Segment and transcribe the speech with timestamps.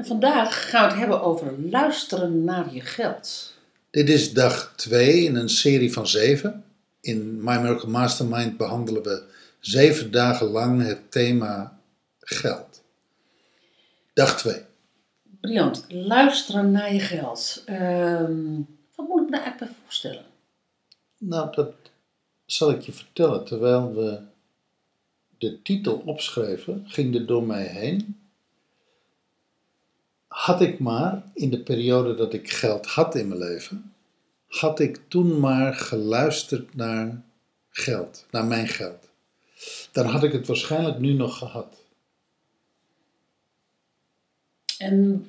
[0.00, 3.54] En vandaag gaan we het hebben over luisteren naar je geld.
[3.90, 6.64] Dit is dag 2 in een serie van 7.
[7.00, 9.22] In My Miracle Mastermind behandelen we
[9.58, 11.78] 7 dagen lang het thema
[12.20, 12.82] geld.
[14.12, 14.62] Dag 2.
[15.40, 17.62] Briant, luisteren naar je geld.
[17.66, 18.54] Ehm,
[18.94, 20.24] wat moet ik me daar eigenlijk bij voorstellen?
[21.18, 21.74] Nou, dat
[22.46, 23.44] zal ik je vertellen.
[23.44, 24.20] Terwijl we
[25.38, 28.19] de titel opschreven, ging er door mij heen.
[30.30, 33.94] Had ik maar in de periode dat ik geld had in mijn leven,
[34.46, 37.22] had ik toen maar geluisterd naar
[37.70, 39.08] geld, naar mijn geld.
[39.92, 41.76] Dan had ik het waarschijnlijk nu nog gehad.
[44.78, 45.26] En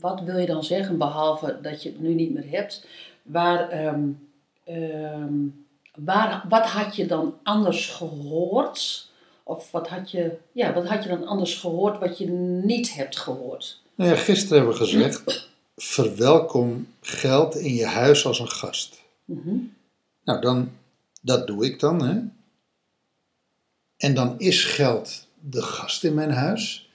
[0.00, 2.86] wat wil je dan zeggen, behalve dat je het nu niet meer hebt?
[3.22, 4.08] Waar, ehm,
[4.64, 5.34] ehm,
[5.94, 9.08] waar, wat had je dan anders gehoord?
[9.42, 13.16] Of wat had, je, ja, wat had je dan anders gehoord wat je niet hebt
[13.16, 13.82] gehoord?
[13.94, 19.02] Nou ja, gisteren hebben we gezegd, verwelkom geld in je huis als een gast.
[19.24, 19.56] Mhm.
[20.24, 20.72] Nou, dan,
[21.22, 22.04] dat doe ik dan.
[22.04, 22.20] Hè?
[23.96, 26.90] En dan is geld de gast in mijn huis.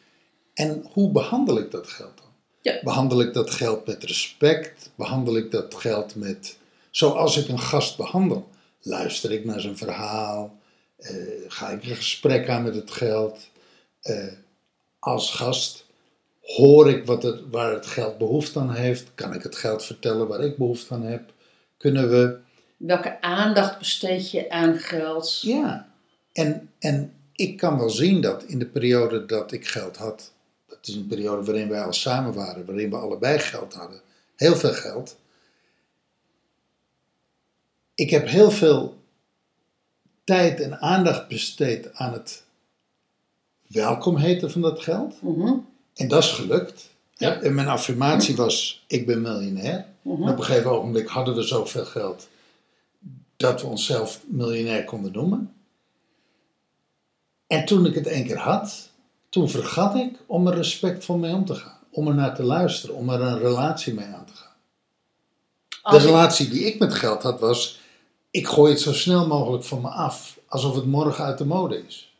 [0.53, 2.27] En hoe behandel ik dat geld dan?
[2.61, 2.79] Ja.
[2.83, 4.91] Behandel ik dat geld met respect?
[4.95, 6.57] Behandel ik dat geld met
[6.91, 8.49] zoals ik een gast behandel?
[8.81, 10.57] Luister ik naar zijn verhaal?
[10.97, 11.15] Eh,
[11.47, 13.49] ga ik een gesprek aan met het geld?
[14.01, 14.33] Eh,
[14.99, 15.85] als gast
[16.55, 19.11] hoor ik wat het, waar het geld behoefte aan heeft?
[19.15, 21.33] Kan ik het geld vertellen waar ik behoefte aan heb?
[21.77, 22.39] Kunnen we
[22.79, 25.41] Welke aandacht besteed je aan geld?
[25.41, 25.91] Ja,
[26.31, 30.33] en, en ik kan wel zien dat in de periode dat ik geld had,
[30.67, 34.01] dat is een periode waarin wij al samen waren, waarin we allebei geld hadden,
[34.35, 35.17] heel veel geld.
[37.95, 38.97] Ik heb heel veel
[40.23, 42.43] tijd en aandacht besteed aan het
[43.67, 45.21] welkom heten van dat geld.
[45.21, 45.57] Mhm,
[45.99, 46.89] En dat is gelukt.
[47.13, 47.41] Ja.
[47.41, 49.85] En mijn affirmatie was, ik ben miljonair.
[50.01, 50.23] mhm.
[50.23, 52.27] En op een gegeven ogenblik hadden we zoveel geld
[53.37, 55.53] dat we onszelf miljonair konden noemen.
[57.47, 58.89] En toen ik het één keer had,
[59.29, 61.79] toen vergat ik om er respectvol mee om te gaan.
[61.91, 64.55] Om er naar te luisteren, om er een relatie mee aan te gaan.
[65.69, 67.79] De Als relatie die ik met geld had was,
[68.31, 70.39] ik gooi het zo snel mogelijk van me af.
[70.47, 72.13] Alsof het morgen uit de mode is.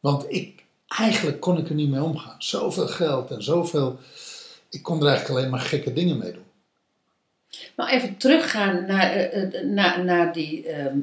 [0.00, 0.64] Want ik,
[0.98, 2.34] eigenlijk kon ik er niet mee omgaan.
[2.38, 3.98] Zoveel geld en zoveel,
[4.70, 6.44] ik kon er eigenlijk alleen maar gekke dingen mee doen.
[7.76, 10.98] Maar even teruggaan naar, eh, eh, naar, naar, die, ehm,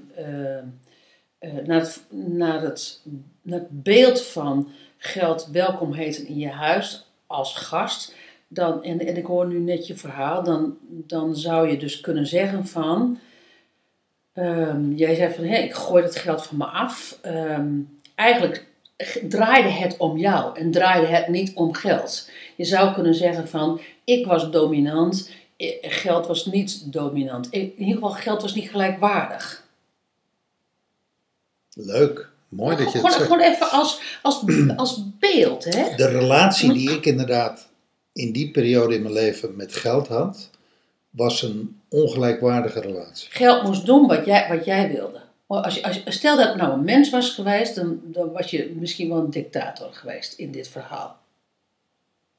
[1.40, 3.02] eh, naar, het, naar, het,
[3.46, 8.16] het beeld van geld welkom heten in je huis als gast.
[8.48, 12.28] Dan, en, en ik hoor nu net je verhaal, dan, dan zou je dus kunnen
[12.28, 13.20] zeggen van...
[14.34, 17.20] ehm, jij zei van, hé, ik gooi het geld van me af.
[17.22, 17.70] Ehm,
[18.16, 18.67] eigenlijk
[19.30, 22.30] draaide het om jou en draaide het niet om geld.
[22.56, 27.50] Je zou kunnen zeggen van, ik was dominant, eh, geld was niet dominant.
[27.50, 29.66] In ieder geval, geld was niet gelijkwaardig.
[31.74, 33.24] Leuk, mooi dat je het Gewoon, zegt.
[33.24, 34.44] gewoon even als, als,
[34.76, 35.96] als beeld, hè?
[35.96, 37.68] De relatie die ik inderdaad
[38.14, 40.50] in die periode in mijn leven met geld had,
[41.10, 43.28] was een ongelijkwaardige relatie.
[43.32, 45.22] Geld moest doen wat jij, wat jij wilde.
[45.48, 48.32] Maar Als je, als je, stel dat het nou een mens was geweest, dan, dan
[48.32, 51.20] was je misschien wel een dictator geweest in dit verhaal.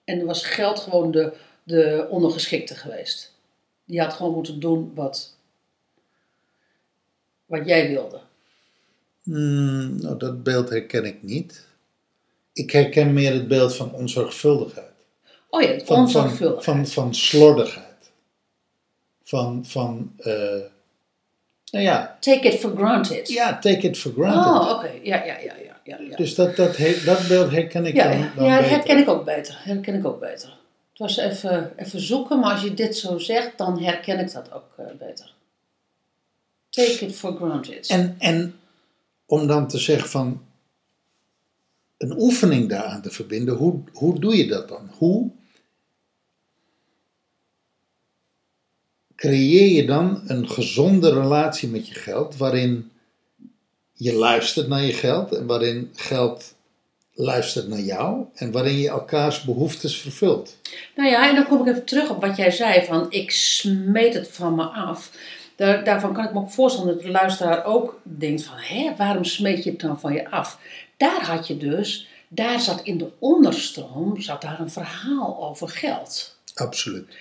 [0.05, 1.33] En dan was geld gewoon de,
[1.63, 3.35] de ondergeschikte geweest.
[3.85, 5.37] Die had gewoon moeten doen wat,
[7.47, 8.21] wat jij wilde.
[9.23, 11.67] Hmm, nou, dat beeld herken ik niet.
[12.53, 14.87] Ik herken meer het beeld van onzorgvuldigheid.
[15.51, 16.65] Oh ja, Van, van, onzorgvuldigheid.
[16.65, 18.11] van, van slordigheid.
[19.23, 20.61] Van, van eh,
[21.71, 23.29] nou ja, Take it for granted.
[23.29, 24.53] ja, take it for granted.
[24.63, 24.91] Oh, oké.
[25.03, 25.99] Ja, ja, ja, ja, ja.
[26.01, 26.17] ja.
[26.17, 28.99] Dus dat, dat, he- dat beeld herken ik ja, dan, ja, dan ja, dat herken
[28.99, 29.59] ik ook beter.
[29.63, 30.49] Herken ik ook beter.
[30.91, 34.53] Het was even, even zoeken, maar als je dit zo zegt, dan herken ik dat
[34.53, 35.33] ook eh, beter.
[36.71, 37.87] Take it for granted.
[37.89, 38.55] En, en
[39.27, 40.43] om dan te zeggen van
[41.99, 44.91] een oefening daaraan te verbinden, hoe, hoe doe je dat dan?
[44.99, 45.31] Hoe
[49.19, 52.91] creëer je dan een gezonde relatie met je geld, waarin
[53.93, 56.55] je luistert naar je geld en waarin geld
[57.13, 60.57] luistert naar jou en waarin je elkaars behoeftes vervult.
[60.97, 64.15] Nou ja, en dan kom ik even terug op wat jij zei van ik smeet
[64.15, 65.11] het van me af.
[65.57, 69.25] Daar, daarvan kan ik me ook voorstellen dat de luisteraar ook denkt van hé, waarom
[69.25, 70.59] smeet je het dan van je af?
[70.97, 76.38] Daar had je dus, daar zat in de onderstroom, zat daar een verhaal over geld.
[76.59, 77.17] Absoluut.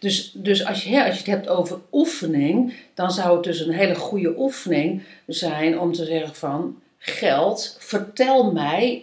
[0.00, 3.60] Dus, dus als, je, hè, als je het hebt over oefening, dan zou het dus
[3.60, 9.02] een hele goede oefening zijn om te zeggen van geld, vertel mij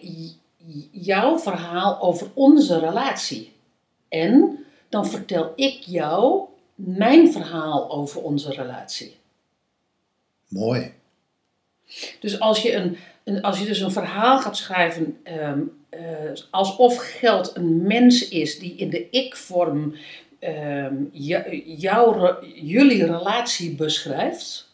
[0.92, 3.54] jouw verhaal over onze relatie.
[4.10, 6.44] En dan vertel ik jou
[6.76, 9.16] mijn verhaal over onze relatie.
[10.48, 10.94] Mooi.
[12.20, 15.60] Dus als je, een, een, als je dus een verhaal gaat schrijven ehm, eh,
[16.52, 19.96] alsof geld een mens is die in de ik-vorm
[20.40, 20.94] ehm,
[21.78, 24.74] jouw, jullie relatie beschrijft,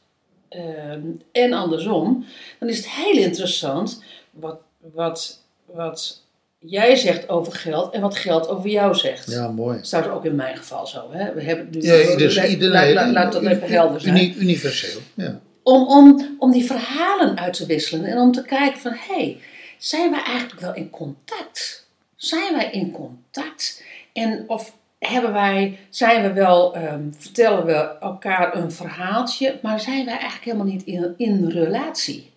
[0.49, 1.01] ehm,
[1.31, 2.25] en andersom,
[2.59, 4.59] dan is het heel interessant wat,
[4.93, 6.21] wat, wat
[6.59, 9.31] jij zegt over geld en wat geld over jou zegt.
[9.31, 9.77] Ja, mooi.
[9.77, 11.07] Dat staat ook in mijn geval zo.
[11.11, 11.33] Hè?
[11.33, 12.93] We hebben nu, Ja, dus iedereen.
[12.93, 14.99] laat, laat dat even helder zijn Uni- universeel.
[15.13, 15.39] Ja.
[15.63, 19.37] om, om, om die verhalen uit te wisselen en om te kijken van hé, hey,
[19.81, 21.87] zijn wij eigenlijk wel in contact?
[22.15, 23.83] Zijn wij in contact?
[24.13, 30.05] En of hebben wij, zijn we wel, ehm, vertellen we elkaar een verhaaltje, maar zijn
[30.05, 32.31] wij eigenlijk helemaal niet in, in relatie?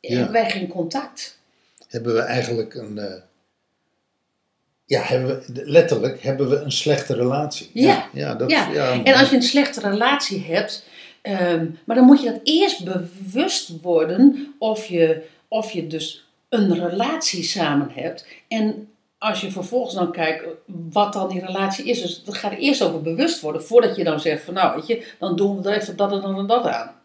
[0.00, 0.14] Ja.
[0.14, 1.38] Hebben wij geen contact?
[1.88, 2.98] Hebben we eigenlijk een.
[2.98, 3.22] eh,
[4.84, 7.70] ja, hebben we, letterlijk hebben we een slechte relatie.
[7.72, 8.08] Ja.
[8.12, 10.84] ja, dat, Ja, ja, En als je een slechte relatie hebt,
[11.22, 16.88] ehm, maar dan moet je dat eerst bewust worden of je, of je dus een
[16.88, 18.26] relatie samen hebt.
[18.48, 22.58] En als je vervolgens dan kijkt wat dan die relatie is, dus dat gaat er
[22.58, 25.68] eerst over bewust worden voordat je dan zegt van nou weet je, dan doen we
[25.68, 26.96] er even dat en dat en dat aan.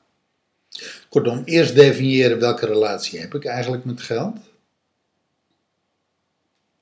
[1.09, 4.37] Kortom, eerst definiëren welke relatie heb ik eigenlijk met geld.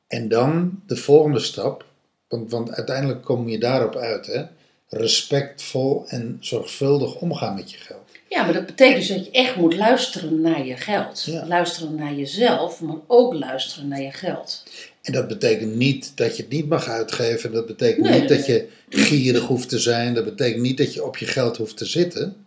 [0.08, 1.86] En dan de volgende stap,
[2.28, 4.44] want, want uiteindelijk kom je daarop uit, hè?
[4.88, 8.01] respectvol en zorgvuldig omgaan met je geld.
[8.32, 11.24] Ja, maar dat betekent dus dat je echt moet luisteren naar je geld.
[11.24, 11.48] Ja.
[11.48, 14.64] Luisteren naar jezelf, maar ook luisteren naar je geld.
[15.02, 17.52] En dat betekent niet dat je het niet mag uitgeven.
[17.52, 20.14] Dat betekent Nee, niet nee, dat je gierig hoeft te zijn.
[20.14, 22.46] Dat betekent niet dat je op je geld hoeft te zitten.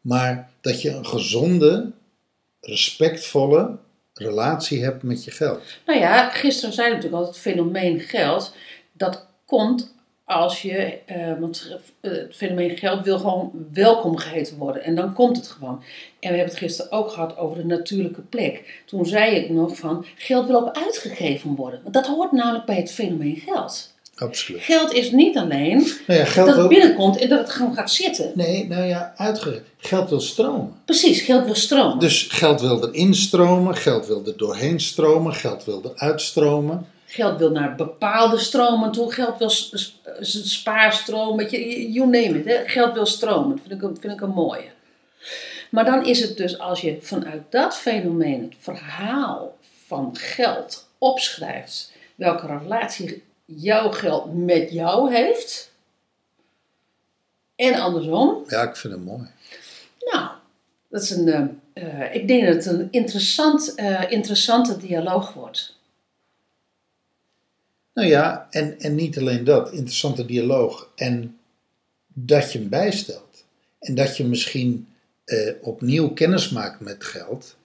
[0.00, 1.90] Maar dat je een gezonde,
[2.60, 3.76] respectvolle
[4.14, 5.62] relatie hebt met je geld.
[5.86, 8.54] Nou ja, gisteren zei ik natuurlijk al, het fenomeen geld,
[8.92, 9.94] dat komt
[10.26, 14.82] als je, eh, want eh, het fenomeen geld wil gewoon welkom geheten worden.
[14.82, 15.82] En dan komt het gewoon.
[16.20, 18.82] En we hebben het gisteren ook gehad over de natuurlijke plek.
[18.86, 21.80] Toen zei ik nog van, geld wil ook uitgegeven worden.
[21.82, 23.94] Want dat hoort namelijk bij het fenomeen geld.
[24.16, 24.62] Absoluut.
[24.62, 25.76] Geld is niet alleen
[26.06, 28.32] Nou ja, geld dat het binnenkomt en dat het gewoon gaat zitten.
[28.34, 29.64] Nee, nou ja, uitgegeven.
[29.76, 30.72] Geld wil stromen.
[30.84, 31.98] Precies, geld wil stromen.
[31.98, 36.86] Dus geld wil erin stromen, geld wil er doorheen stromen, geld wil eruit stromen.
[37.06, 39.12] Geld wil naar bepaalde stromen toe.
[39.12, 39.50] Geld wil
[40.20, 41.36] spaarstroom.
[41.36, 42.44] Weet je, you name it.
[42.44, 42.62] Hè?
[42.68, 43.56] Geld wil stromen.
[43.56, 44.68] Dat vind ik, een- vind ik een mooie.
[45.70, 49.56] Maar dan is het dus als je vanuit dat fenomeen het verhaal
[49.86, 51.92] van geld opschrijft.
[52.14, 55.70] Welke relatie jouw geld met jou heeft.
[57.56, 58.44] En andersom.
[58.48, 59.26] Ja, ik vind het mooi.
[60.12, 60.28] Nou,
[60.88, 61.28] dat is een,
[61.72, 65.75] eh, eh, ik denk dat het een interessant, eh, interessante dialoog wordt.
[67.96, 70.90] Nou ja, en, en niet alleen dat, interessante dialoog.
[70.94, 71.38] En
[72.06, 73.44] dat je hem bijstelt.
[73.78, 74.88] En dat je misschien
[75.24, 77.56] eh, opnieuw kennis maakt met geld.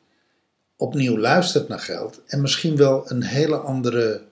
[0.76, 2.22] Opnieuw luistert naar geld.
[2.28, 4.24] En misschien wel een hele andere.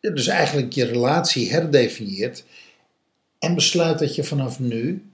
[0.00, 2.44] Dus eigenlijk je relatie herdefinieert.
[3.38, 5.07] En besluit dat je vanaf nu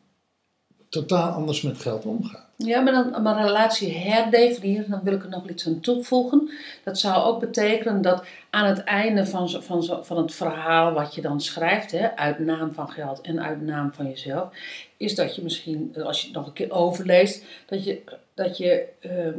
[0.95, 2.47] totaal anders met geld omgaat.
[2.57, 6.51] Ja, maar dan maar een relatie herdefiniëren, dan wil ik er nog iets aan toevoegen.
[6.85, 11.15] Dat zou ook betekenen dat aan het einde van, van, zo, van het verhaal wat
[11.15, 14.49] je dan schrijft, hè, uit naam van geld en uit naam van jezelf,
[14.97, 18.03] is dat je misschien, als je het nog een keer overleest, dat je,
[18.35, 19.39] dat je ehm,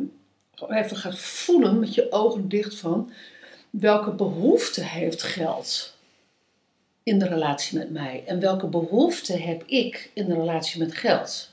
[0.69, 3.11] even gaat voelen met je ogen dicht van
[3.69, 5.94] welke behoefte heeft geld
[7.05, 11.51] in de relatie met mij en welke behoefte heb ik in de relatie met geld.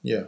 [0.00, 0.26] Ja.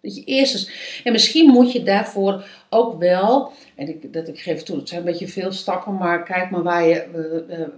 [0.00, 4.40] Dat je eerst eens, en misschien moet je daarvoor ook wel, en ik, dat ik
[4.40, 7.68] geef toe, het zijn een beetje veel stappen, maar kijk maar waar je, eh, eh,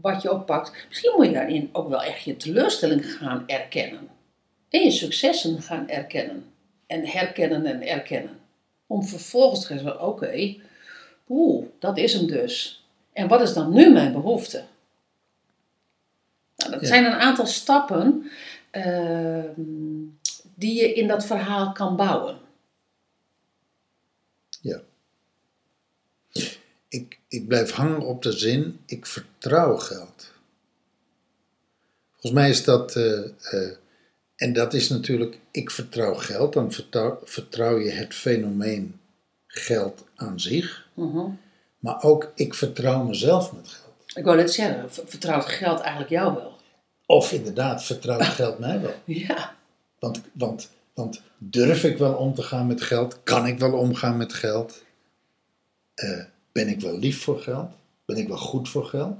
[0.00, 0.86] wat je oppakt.
[0.88, 4.08] Misschien moet je daarin ook wel echt je teleurstelling gaan erkennen.
[4.68, 6.44] En je successen gaan erkennen.
[6.86, 8.38] En herkennen en erkennen.
[8.86, 10.54] Om vervolgens te zeggen, oké,
[11.28, 12.79] oeh, dat is hem dus.
[13.20, 14.64] En wat is dan nu mijn behoefte?
[16.56, 16.86] Nou, dat Ja.
[16.86, 18.30] zijn een aantal stappen
[18.70, 19.62] ehm,
[20.54, 22.38] die je in dat verhaal kan bouwen.
[24.60, 24.80] Ja.
[26.88, 30.32] ik, ik blijf hangen op de zin, ik vertrouw geld.
[32.10, 33.76] Volgens mij is dat, eh, eh,
[34.36, 39.00] en dat is natuurlijk, ik vertrouw geld, dan vertrouw, vertrouw je het fenomeen
[39.46, 41.30] geld aan zich, Mhm.
[41.80, 44.16] Maar ook ik vertrouw mezelf met geld.
[44.16, 46.56] Ik wou net zeggen, vertrouwt geld eigenlijk jou wel?
[47.06, 48.94] Of inderdaad, vertrouwt geld mij wel?
[49.04, 49.56] Ja.
[49.98, 53.22] Want, want, want durf ik wel om te gaan met geld?
[53.22, 54.84] Kan ik wel omgaan met geld?
[55.94, 57.70] Eh, ben ik wel lief voor geld?
[58.04, 59.18] Ben ik wel goed voor geld?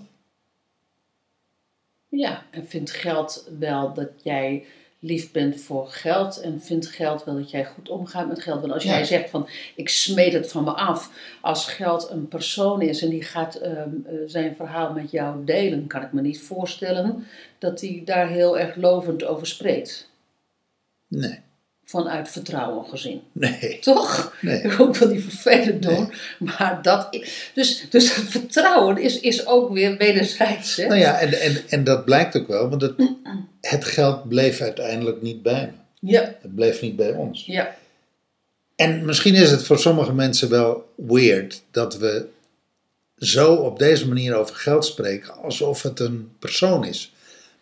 [2.09, 4.64] Ja, en vindt geld wel dat jij
[5.02, 8.61] lief bent voor geld en vindt geld wel dat jij goed omgaat met geld.
[8.61, 8.90] Want als Ja.
[8.90, 13.09] jij zegt van ik smeet het van me af, als geld een persoon is en
[13.09, 17.26] die gaat ehm, eh, zijn verhaal met jou delen, kan ik me niet voorstellen
[17.59, 20.09] dat hij daar heel erg lovend over spreekt.
[21.09, 21.38] Nee,
[21.85, 23.23] Vanuit vertrouwen gezien.
[23.33, 24.37] nee, Toch?
[24.40, 24.61] nee.
[24.62, 26.12] Ik wel die vervelend doen.
[26.38, 27.14] Maar dat.
[27.14, 30.76] i- Dus, dus vertrouwen is, is ook weer wederzijds.
[30.76, 30.87] Hè?
[30.87, 32.95] Nou ja, en, en, en dat blijkt ook wel, want het,
[33.61, 36.09] het geld bleef uiteindelijk niet bij me.
[36.11, 37.47] Ja, Het bleef niet bij ons.
[37.47, 37.76] ja,
[38.76, 42.26] En misschien is het voor sommige mensen wel weird dat we
[43.17, 47.12] zo op deze manier over geld spreken, alsof het een persoon is.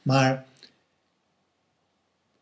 [0.02, 0.44] Maar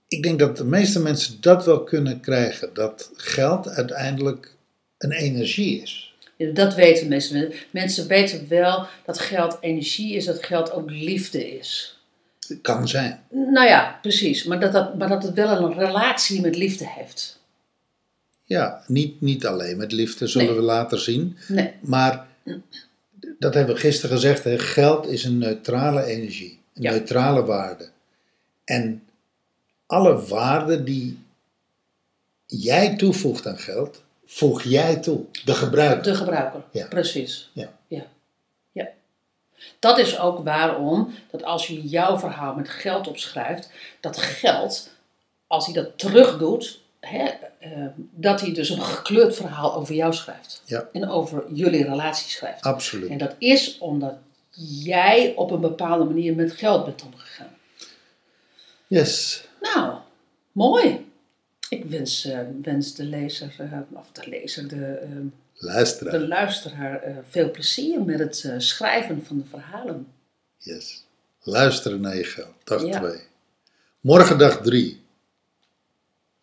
[0.09, 4.55] ik denk dat de meeste mensen dat wel kunnen krijgen, dat geld uiteindelijk
[4.99, 6.15] een energie is.
[6.53, 7.53] Dat weten mensen.
[7.71, 11.96] Mensen weten wel dat geld energie is, dat geld ook liefde is.
[12.63, 13.21] Kan zijn.
[13.31, 14.45] Nou ja, precies.
[14.45, 17.41] Maar dat, dat, maar dat het wel een relatie met liefde heeft.
[18.45, 20.57] Ja, niet, niet alleen met liefde, zullen Nee.
[20.57, 21.37] we later zien.
[21.49, 22.27] Nee, Maar
[23.39, 26.91] dat hebben we gisteren gezegd, hè, geld is een neutrale energie, een Ja.
[26.91, 27.89] neutrale waarde.
[28.65, 29.03] En
[29.87, 31.19] alle waarden die
[32.47, 36.03] jij toevoegt aan geld, voeg jij toe, de gebruiker.
[36.03, 36.63] de gebruiker.
[36.73, 36.87] Ja.
[36.87, 37.51] Precies.
[37.53, 37.73] Ja.
[37.89, 38.07] Ja.
[39.79, 43.71] Dat is ook waarom dat als je jouw verhaal met geld opschrijft,
[44.01, 44.91] dat geld,
[45.47, 47.25] als hij dat terug doet, hè,
[47.59, 50.63] eh, dat hij dus een gekleurd verhaal over jou schrijft.
[50.65, 50.89] Ja.
[50.93, 52.63] En over jullie relatie schrijft.
[52.63, 53.11] Absoluut.
[53.11, 54.15] En dat is omdat
[54.83, 57.57] jij op een bepaalde manier met geld bent omgegaan.
[58.87, 59.45] Yes.
[59.61, 59.95] Nou,
[60.53, 61.07] mooi.
[61.69, 65.09] Ik wens, eh, wens de lezer, eh, of de lezer, de, eh,
[65.59, 66.13] Luisteraar.
[66.13, 70.07] de luisteraar eh, veel plezier met het eh, schrijven van de verhalen.
[70.59, 71.05] Yes.
[71.43, 72.55] Luisteren naar je geld.
[72.65, 72.99] Dag Ja.
[72.99, 73.21] 2.
[74.01, 75.05] Morgen dag 3.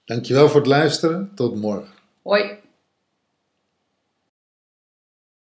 [0.05, 1.31] Dankjewel voor het luisteren.
[1.35, 1.93] Tot morgen.
[2.21, 2.61] Hoi.